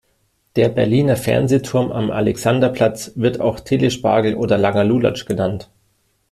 [0.55, 5.69] Der Berliner Fernsehturm am Alexanderplatz wird auch Telespagel oder langer Lulatsch genannt.